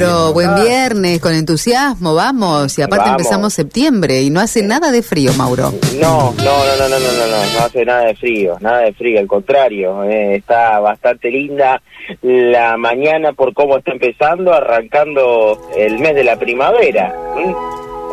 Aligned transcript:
Pero 0.00 0.32
buen 0.32 0.54
viernes, 0.54 1.20
con 1.20 1.34
entusiasmo, 1.34 2.14
vamos. 2.14 2.78
Y 2.78 2.82
aparte 2.82 3.06
Vamos. 3.06 3.20
empezamos 3.20 3.52
septiembre 3.52 4.22
y 4.22 4.30
no 4.30 4.38
hace 4.38 4.62
nada 4.62 4.92
de 4.92 5.02
frío, 5.02 5.32
Mauro. 5.34 5.72
No, 6.00 6.32
no, 6.34 6.34
no, 6.36 6.76
no, 6.78 6.88
no, 6.88 7.00
no, 7.00 7.12
no, 7.12 7.26
no, 7.26 7.52
no 7.58 7.64
hace 7.66 7.84
nada 7.84 8.04
de 8.04 8.14
frío, 8.14 8.56
nada 8.60 8.82
de 8.82 8.92
frío, 8.92 9.18
al 9.18 9.26
contrario, 9.26 10.04
eh, 10.04 10.36
está 10.36 10.78
bastante 10.78 11.32
linda 11.32 11.82
la 12.22 12.76
mañana 12.76 13.32
por 13.32 13.52
cómo 13.54 13.78
está 13.78 13.90
empezando, 13.90 14.54
arrancando 14.54 15.68
el 15.76 15.98
mes 15.98 16.14
de 16.14 16.22
la 16.22 16.38
primavera. 16.38 17.12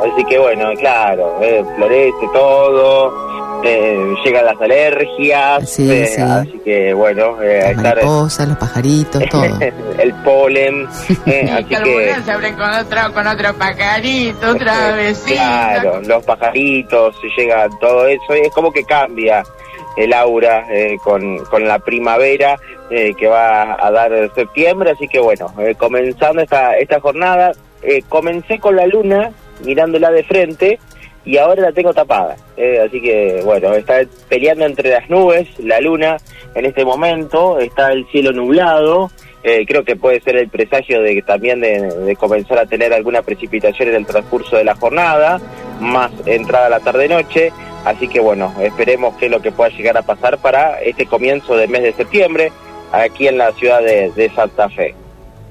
Así 0.02 0.25
que 0.25 0.39
bueno, 0.39 0.73
claro, 0.79 1.38
eh, 1.39 1.63
florece 1.75 2.27
todo, 2.33 3.24
eh, 3.66 4.16
llegan 4.23 4.45
las 4.45 4.61
alergias, 4.61 5.70
Sí, 5.70 5.91
eh, 5.91 6.05
sí. 6.07 6.21
así 6.21 6.61
que 6.63 6.93
bueno, 6.93 7.41
eh, 7.41 7.59
Las 7.61 7.71
estar 7.71 7.95
mariposas, 7.95 8.48
los 8.48 8.57
pajaritos, 8.57 9.23
todo. 9.31 9.43
el 9.99 10.13
polen, 10.23 10.88
eh, 11.25 11.49
así 11.52 11.63
que... 11.66 11.75
Algunas 11.75 12.25
se 12.25 12.31
abren 12.31 12.55
con 12.55 12.70
otro, 12.70 13.13
con 13.13 13.27
otro 13.27 13.54
pajarito, 13.55 14.52
otra 14.52 14.91
vecina. 14.95 15.36
Claro, 15.81 16.02
los 16.02 16.23
pajaritos, 16.23 17.16
llega 17.38 17.67
todo 17.80 18.08
eso, 18.08 18.36
y 18.36 18.39
es 18.41 18.53
como 18.53 18.72
que 18.72 18.84
cambia 18.84 19.44
el 19.97 20.13
aura 20.13 20.66
eh, 20.70 20.97
con, 21.03 21.38
con 21.45 21.66
la 21.67 21.80
primavera 21.80 22.58
eh, 22.89 23.13
que 23.17 23.27
va 23.27 23.77
a 23.80 23.91
dar 23.91 24.11
septiembre, 24.36 24.91
así 24.91 25.08
que 25.08 25.20
bueno, 25.20 25.52
eh, 25.59 25.73
comenzando 25.75 26.41
esta, 26.41 26.77
esta 26.77 27.00
jornada, 27.00 27.53
eh, 27.81 28.03
comencé 28.09 28.59
con 28.59 28.75
la 28.75 28.86
luna 28.88 29.31
mirándola 29.63 30.11
de 30.11 30.23
frente 30.23 30.80
y 31.25 31.38
ahora 31.38 31.63
la 31.63 31.71
tengo 31.71 31.93
tapada, 31.93 32.35
eh, 32.55 32.79
así 32.85 33.02
que 33.02 33.41
bueno, 33.43 33.73
está 33.73 34.02
peleando 34.29 34.66
entre 34.66 34.89
las 34.91 35.09
nubes, 35.09 35.47
la 35.59 35.81
luna 35.81 36.17
en 36.53 36.66
este 36.66 36.85
momento, 36.85 37.59
está 37.59 37.91
el 37.91 38.05
cielo 38.07 38.31
nublado, 38.31 39.11
eh, 39.43 39.66
creo 39.67 39.83
que 39.83 39.95
puede 39.95 40.21
ser 40.21 40.38
el 40.38 40.49
presagio 40.49 41.02
de 41.02 41.21
también 41.21 41.61
de, 41.61 41.81
de 41.81 42.16
comenzar 42.16 42.57
a 42.59 42.66
tener 42.66 42.93
alguna 42.93 43.21
precipitación 43.21 43.89
en 43.89 43.95
el 43.95 44.05
transcurso 44.05 44.55
de 44.55 44.63
la 44.63 44.75
jornada, 44.75 45.39
más 45.80 46.11
entrada 46.25 46.69
la 46.69 46.80
tarde-noche. 46.80 47.52
Así 47.83 48.07
que 48.07 48.19
bueno, 48.19 48.52
esperemos 48.59 49.16
que 49.17 49.25
es 49.25 49.31
lo 49.31 49.44
que 49.44 49.52
pueda 49.52 49.69
llegar 49.69 49.95
a 49.95 50.02
pasar 50.02 50.39
para 50.39 50.81
este 50.81 51.05
comienzo 51.05 51.55
del 51.55 51.69
mes 51.69 51.83
de 51.83 51.94
septiembre 51.94 52.52
aquí 52.91 53.28
en 53.28 53.38
la 53.38 53.52
ciudad 53.52 53.81
de, 53.81 54.11
de 54.16 54.30
Santa 54.31 54.69
Fe. 54.69 54.95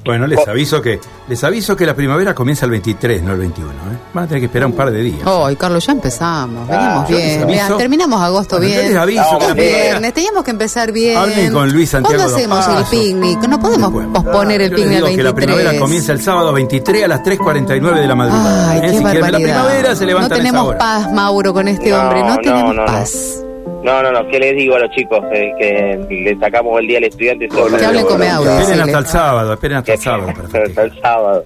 Bueno, 0.05 0.27
les 0.27 0.47
aviso 0.49 0.83
que 0.83 0.99
les 1.27 1.43
aviso 1.43 1.75
que 1.77 1.87
la 1.87 1.95
primavera 1.95 2.35
comienza 2.35 2.65
el 2.67 2.71
23, 2.73 3.23
no 3.23 3.33
el 3.33 3.39
21. 3.39 3.71
¿eh? 3.73 3.75
Van 4.13 4.25
a 4.25 4.27
tener 4.27 4.41
que 4.41 4.47
esperar 4.47 4.67
un 4.67 4.75
par 4.75 4.91
de 4.91 4.99
días. 5.01 5.27
Ay, 5.27 5.57
Carlos, 5.57 5.87
ya 5.87 5.93
empezamos. 5.93 6.69
Ah, 6.71 7.05
Venimos 7.07 7.09
yo 7.09 7.17
les 7.17 7.27
bien. 7.27 7.43
aviso. 7.43 7.67
Vean, 7.69 7.79
terminamos 7.79 8.21
agosto 8.23 8.57
Bueno, 8.59 8.73
yo 8.75 8.81
bien. 8.81 8.93
les 8.93 9.01
aviso 9.01 9.23
No, 9.33 9.39
que 9.39 9.47
la 9.49 9.55
primavera... 9.55 9.83
Viernes, 9.85 10.15
teníamos 10.15 10.45
que 10.45 10.51
empezar 10.51 10.93
bien. 10.93 11.17
Hablen 11.17 11.53
con 11.53 11.73
Luis 11.73 11.91
Santiago 11.91 12.17
¿Cuándo 12.23 12.37
hacemos 12.37 12.69
el 12.69 12.85
picnic? 12.99 13.49
No 13.49 13.59
podemos 13.61 13.93
Bueno, 13.93 14.13
posponer 14.13 14.61
el 14.63 14.71
yo 14.71 14.77
les 14.77 14.85
picnic 14.87 15.03
al 15.03 15.05
digo 15.11 15.17
que 15.17 15.23
la 15.23 15.33
23. 15.33 15.35
primavera 15.57 15.79
comienza 15.81 16.13
el 16.13 16.21
sábado 16.23 16.53
23 16.53 17.05
a 17.05 17.09
las 17.09 17.21
3.49 17.23 18.01
de 18.01 18.07
la 18.07 18.15
madrugada. 18.15 18.71
Ay, 18.71 18.79
¿eh? 18.79 18.83
qué 18.83 18.89
Si 18.89 18.95
ver 18.95 19.15
la 19.15 19.21
barbaridad. 19.21 19.39
primavera, 19.63 19.95
se 19.97 20.01
no 20.03 20.07
levantan 20.09 20.33
a 20.33 20.35
esa 20.35 20.43
tenemos 20.45 20.69
hora. 20.69 20.79
paz, 20.79 21.13
Mauro, 21.13 21.53
con 21.55 21.69
este 21.69 21.91
No, 21.91 22.01
hombre. 22.01 22.21
No 22.21 22.29
no, 22.29 22.37
tenemos 22.37 22.75
no, 22.75 22.81
no. 22.83 22.87
paz. 22.87 23.13
No, 23.43 23.54
no, 23.85 24.13
no, 24.13 24.27
¿qué 24.29 24.39
les 24.39 24.57
digo 24.57 24.77
a 24.77 24.79
los 24.81 24.91
chicos? 24.91 25.23
Eh, 25.33 25.53
que 25.59 26.07
le 26.09 26.39
sacamos 26.39 26.81
el 26.81 26.87
día 26.87 26.99
al 26.99 27.05
estudiante. 27.05 27.49
solo 27.51 27.77
Que 27.77 27.85
hablen 27.85 28.07
con 28.07 28.19
mi 28.19 28.27
audio. 28.27 28.59
Esperen 28.59 28.81
hasta 28.81 28.99
el 28.99 29.07
sábado, 29.07 29.53
esperen 29.53 29.77
hasta 29.77 29.93
el 29.93 29.99
sábado. 29.99 30.33
hasta 30.67 30.83
el 30.83 31.01
sábado. 31.01 31.45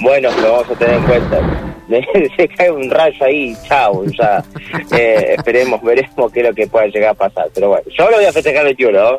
Bueno, 0.00 0.30
lo 0.40 0.52
vamos 0.52 0.70
a 0.70 0.74
tener 0.74 0.94
en 0.94 1.02
cuenta. 1.02 1.74
Se 2.36 2.48
cae 2.48 2.70
un 2.70 2.88
rayo 2.88 3.24
ahí, 3.24 3.56
chao, 3.66 4.04
ya. 4.04 4.42
Eh, 4.96 5.34
esperemos, 5.36 5.82
veremos 5.82 6.32
qué 6.32 6.40
es 6.40 6.46
lo 6.46 6.54
que 6.54 6.66
pueda 6.68 6.86
llegar 6.86 7.10
a 7.10 7.14
pasar. 7.14 7.48
Pero 7.52 7.70
bueno, 7.70 7.84
yo 7.90 8.08
lo 8.08 8.16
voy 8.16 8.26
a 8.26 8.32
festejar 8.32 8.60
el 8.60 8.76
21, 8.76 8.98
¿no? 8.98 9.18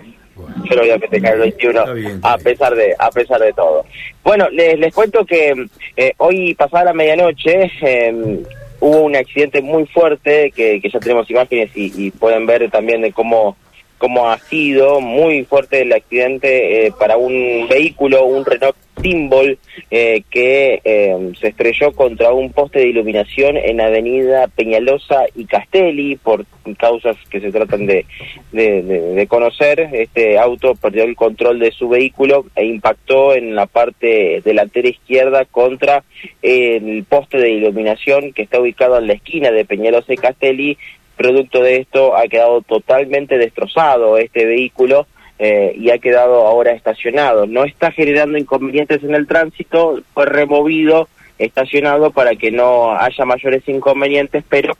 Yo 0.63 0.75
lo 0.75 0.81
voy 0.81 0.91
a 0.91 0.99
festejar 0.99 1.33
el 1.33 1.39
21, 1.41 1.79
Está 1.79 1.93
bien, 1.93 2.07
está 2.11 2.33
a 2.33 2.37
pesar 2.37 2.75
de 2.75 2.95
a 2.97 3.09
pesar 3.11 3.41
de 3.41 3.53
todo. 3.53 3.85
Bueno, 4.23 4.49
les, 4.49 4.79
les 4.79 4.93
cuento 4.93 5.25
que 5.25 5.53
eh, 5.97 6.13
hoy 6.17 6.55
pasada 6.55 6.85
la 6.85 6.93
medianoche 6.93 7.69
eh, 7.81 8.41
hubo 8.81 9.03
un 9.03 9.15
accidente 9.15 9.61
muy 9.61 9.85
fuerte 9.85 10.51
que, 10.51 10.81
que 10.81 10.89
ya 10.89 10.99
tenemos 10.99 11.29
imágenes 11.29 11.69
y, 11.75 12.07
y 12.07 12.11
pueden 12.11 12.45
ver 12.45 12.69
también 12.69 13.01
de 13.01 13.13
cómo 13.13 13.55
cómo 14.01 14.29
ha 14.29 14.39
sido. 14.39 14.99
Muy 14.99 15.45
fuerte 15.45 15.83
el 15.83 15.93
accidente 15.93 16.87
eh, 16.87 16.91
para 16.99 17.17
un 17.17 17.67
vehículo, 17.69 18.25
un 18.25 18.43
Renault 18.43 18.75
Symbol, 19.01 19.57
eh, 19.89 20.23
que 20.29 20.81
eh, 20.83 21.31
se 21.39 21.49
estrelló 21.49 21.91
contra 21.93 22.31
un 22.33 22.51
poste 22.51 22.79
de 22.79 22.87
iluminación 22.89 23.57
en 23.57 23.81
Avenida 23.81 24.47
Peñalosa 24.47 25.23
y 25.35 25.45
Castelli 25.45 26.15
por 26.17 26.45
causas 26.77 27.17
que 27.29 27.39
se 27.41 27.51
tratan 27.51 27.85
de, 27.85 28.05
de, 28.51 28.81
de- 28.83 29.01
de 29.13 29.27
conocer. 29.27 29.89
Este 29.93 30.37
auto 30.37 30.75
perdió 30.75 31.03
el 31.03 31.15
control 31.15 31.59
de 31.59 31.71
su 31.71 31.89
vehículo 31.89 32.45
e 32.55 32.65
impactó 32.65 33.33
en 33.35 33.55
la 33.55 33.65
parte 33.65 34.41
delantera 34.43 34.89
izquierda 34.89 35.45
contra 35.45 36.03
el 36.41 37.03
poste 37.09 37.37
de 37.37 37.49
iluminación 37.51 38.33
que 38.33 38.43
está 38.43 38.59
ubicado 38.59 38.97
en 38.97 39.07
la 39.07 39.13
esquina 39.13 39.51
de 39.51 39.65
Peñalosa 39.65 40.13
y 40.13 40.17
Castelli 40.17 40.77
Producto 41.17 41.61
de 41.61 41.75
esto 41.77 42.15
ha 42.17 42.23
quedado 42.27 42.61
totalmente 42.61 43.37
destrozado 43.37 44.17
este 44.17 44.45
vehículo 44.45 45.05
eh, 45.43 45.73
y 45.75 45.89
ha 45.89 45.97
quedado 45.97 46.45
ahora 46.45 46.71
estacionado. 46.71 47.47
No 47.47 47.65
está 47.65 47.91
generando 47.91 48.37
inconvenientes 48.37 49.03
en 49.03 49.15
el 49.15 49.25
tránsito, 49.25 49.99
fue 50.13 50.27
removido, 50.27 51.07
estacionado 51.39 52.11
para 52.11 52.35
que 52.35 52.51
no 52.51 52.95
haya 52.95 53.25
mayores 53.25 53.67
inconvenientes, 53.67 54.43
pero 54.47 54.77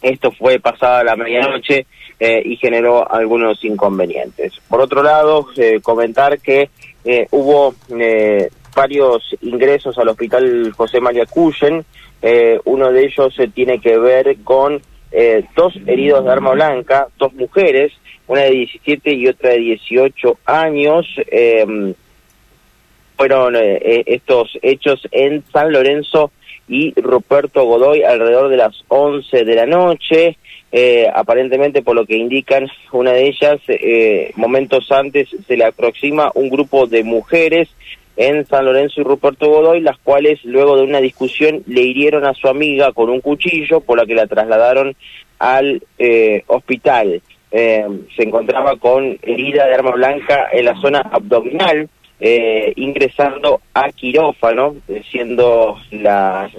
esto 0.00 0.32
fue 0.32 0.58
pasada 0.58 1.04
la 1.04 1.16
medianoche 1.16 1.84
eh, 2.18 2.42
y 2.46 2.56
generó 2.56 3.06
algunos 3.12 3.62
inconvenientes. 3.62 4.54
Por 4.68 4.80
otro 4.80 5.02
lado, 5.02 5.46
eh, 5.58 5.80
comentar 5.82 6.40
que 6.40 6.70
eh, 7.04 7.26
hubo 7.30 7.74
eh, 8.00 8.48
varios 8.74 9.36
ingresos 9.42 9.98
al 9.98 10.08
hospital 10.08 10.72
José 10.74 10.98
María 10.98 11.26
Cuyen. 11.26 11.84
Uno 12.64 12.90
de 12.90 13.04
ellos 13.04 13.36
tiene 13.52 13.80
que 13.80 13.98
ver 13.98 14.36
con 14.44 14.80
eh, 15.12 15.44
dos 15.56 15.74
heridos 15.86 16.24
de 16.24 16.32
arma 16.32 16.52
blanca, 16.52 17.08
dos 17.18 17.32
mujeres, 17.34 17.92
una 18.26 18.42
de 18.42 18.50
17 18.50 19.12
y 19.12 19.28
otra 19.28 19.50
de 19.50 19.58
18 19.58 20.38
años. 20.46 21.06
eh, 21.30 21.94
fueron 23.22 23.54
eh, 23.54 23.78
eh, 23.80 24.02
estos 24.06 24.58
hechos 24.62 25.06
en 25.12 25.44
San 25.52 25.70
Lorenzo 25.70 26.32
y 26.66 26.92
Ruperto 27.00 27.64
Godoy 27.64 28.02
alrededor 28.02 28.48
de 28.48 28.56
las 28.56 28.84
11 28.88 29.44
de 29.44 29.54
la 29.54 29.66
noche. 29.66 30.38
Eh, 30.72 31.06
aparentemente, 31.14 31.82
por 31.82 31.94
lo 31.94 32.06
que 32.06 32.16
indican, 32.16 32.68
una 32.90 33.12
de 33.12 33.28
ellas, 33.28 33.60
eh, 33.68 34.32
momentos 34.34 34.90
antes, 34.90 35.28
se 35.46 35.56
le 35.56 35.64
aproxima 35.64 36.32
un 36.34 36.48
grupo 36.48 36.86
de 36.86 37.04
mujeres 37.04 37.68
en 38.16 38.44
San 38.46 38.64
Lorenzo 38.64 39.00
y 39.00 39.04
Ruperto 39.04 39.48
Godoy, 39.48 39.80
las 39.80 39.98
cuales 39.98 40.44
luego 40.44 40.76
de 40.76 40.84
una 40.84 41.00
discusión 41.00 41.62
le 41.66 41.82
hirieron 41.82 42.24
a 42.24 42.34
su 42.34 42.48
amiga 42.48 42.92
con 42.92 43.10
un 43.10 43.20
cuchillo, 43.20 43.80
por 43.80 43.98
la 43.98 44.06
que 44.06 44.14
la 44.14 44.26
trasladaron 44.26 44.94
al 45.38 45.82
eh, 45.98 46.44
hospital. 46.46 47.22
Eh, 47.50 47.86
se 48.16 48.22
encontraba 48.22 48.76
con 48.76 49.18
herida 49.22 49.66
de 49.66 49.74
arma 49.74 49.90
blanca 49.90 50.48
en 50.52 50.64
la 50.64 50.74
zona 50.80 51.00
abdominal, 51.00 51.88
eh, 52.24 52.72
ingresando 52.76 53.60
a 53.74 53.90
quirófano, 53.90 54.76
eh, 54.86 55.02
siendo 55.10 55.76
las, 55.90 56.52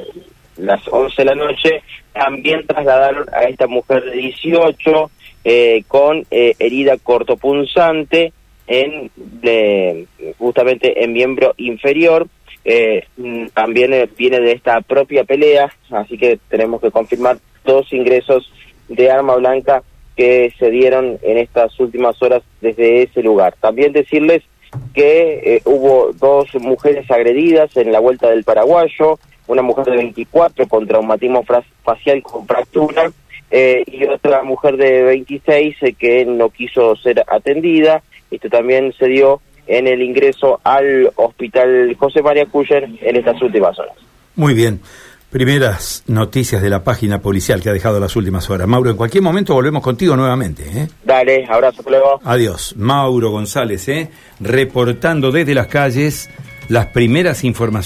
las 0.58 0.88
11 0.88 1.16
de 1.22 1.26
la 1.26 1.36
noche. 1.36 1.82
También 2.12 2.68
trasladaron 2.68 3.26
a 3.34 3.44
esta 3.44 3.68
mujer 3.68 4.04
de 4.04 4.12
18 4.12 5.12
eh, 5.46 5.84
con 5.88 6.26
herida 6.30 6.98
cortopunzante 6.98 8.34
en 8.68 9.12
eh, 9.42 10.06
justamente 10.38 11.04
en 11.04 11.14
miembro 11.14 11.54
inferior. 11.58 12.28
Eh, 12.66 13.06
mm, 13.18 13.48
también 13.48 13.94
eh, 13.94 14.10
viene 14.18 14.40
de 14.40 14.54
esta 14.54 14.80
propia 14.82 15.26
pelea, 15.26 15.74
así 15.92 16.18
que 16.18 16.40
tenemos 16.48 16.82
que 16.82 16.92
confirmar 16.92 17.38
dos 17.66 17.92
ingresos 17.92 18.52
de 18.88 19.12
arma 19.12 19.36
blanca 19.36 19.84
que 20.16 20.54
se 20.60 20.70
dieron 20.70 21.18
en 21.24 21.38
estas 21.38 21.78
últimas 21.80 22.22
horas 22.22 22.44
desde 22.62 23.04
ese 23.04 23.22
lugar. 23.22 23.56
También 23.60 23.92
decirles 23.92 24.44
que 24.94 25.56
eh, 25.56 25.62
hubo 25.66 26.12
dos 26.14 26.54
mujeres 26.56 27.10
agredidas 27.10 27.76
en 27.78 27.92
la 27.92 28.00
vuelta 28.00 28.30
del 28.30 28.44
paraguayo, 28.44 29.20
una 29.48 29.62
mujer 29.62 29.86
de 29.86 29.98
24 29.98 30.68
con 30.68 30.88
traumatismo 30.88 31.44
facial 31.84 32.22
con 32.24 32.48
fractura 32.48 33.12
eh, 33.52 33.84
y 33.86 34.06
otra 34.06 34.44
mujer 34.44 34.78
de 34.78 35.04
26 35.04 35.76
eh, 35.82 35.94
que 35.94 36.26
no 36.26 36.50
quiso 36.50 36.96
ser 36.96 37.24
atendida. 37.28 38.04
Esto 38.36 38.50
también 38.50 38.94
se 38.98 39.08
dio 39.08 39.42
en 39.68 39.88
el 39.88 40.02
ingreso 40.02 40.60
al 40.64 41.12
hospital 41.16 41.96
José 41.98 42.22
María 42.22 42.46
Cuyen 42.46 42.98
en 43.02 43.16
estas 43.16 43.42
últimas 43.42 43.78
horas. 43.80 43.96
Muy 44.36 44.54
bien. 44.54 44.82
Primeras 45.30 46.04
noticias 46.06 46.62
de 46.62 46.70
la 46.70 46.84
página 46.84 47.20
policial 47.20 47.62
que 47.62 47.70
ha 47.70 47.74
dejado 47.74 48.00
las 48.00 48.16
últimas 48.16 48.48
horas. 48.52 48.68
Mauro, 48.68 48.92
en 48.92 48.98
cualquier 48.98 49.24
momento 49.24 49.56
volvemos 49.56 49.82
contigo 49.82 50.16
nuevamente. 50.16 50.64
¿eh? 50.64 50.88
Dale, 51.04 51.46
abrazo, 51.50 51.82
luego. 51.88 52.20
Adiós. 52.24 52.76
Mauro 52.78 53.32
González, 53.32 53.88
¿eh? 53.90 54.10
reportando 54.40 55.32
desde 55.32 55.56
las 55.56 55.68
calles 55.68 56.30
las 56.70 56.88
primeras 56.88 57.44
informaciones. 57.44 57.84